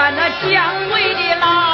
[0.00, 1.69] 看那姜味的辣。